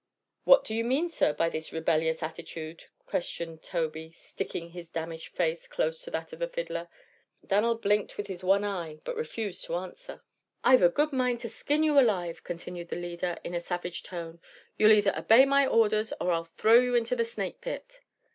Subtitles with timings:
[0.45, 5.67] "What do you mean, sir, by this rebellious attitude?" questioned Tobey, sticking his damaged face
[5.67, 6.89] close to that of the fiddler.
[7.45, 10.23] Dan'l blinked with his one eye but refused to answer.
[10.63, 14.41] "I've a good mind to skin you alive," continued the leader, in a savage tone.
[14.75, 17.99] "You'll either obey my orders or I'll throw you into the snake pit."